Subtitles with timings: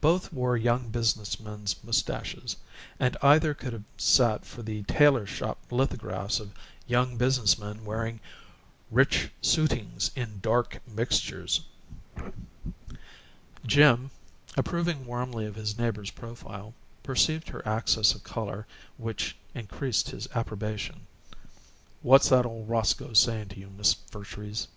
[0.00, 2.56] Both wore young business men's mustaches,
[2.98, 6.54] and either could have sat for the tailor shop lithographs of
[6.86, 8.20] young business men wearing
[8.90, 11.66] "rich suitings in dark mixtures."
[13.66, 14.10] Jim,
[14.56, 16.72] approving warmly of his neighbor's profile,
[17.02, 18.66] perceived her access of color,
[18.96, 21.06] which increased his approbation.
[22.00, 24.68] "What's that old Roscoe saying to you, Miss Vertrees?"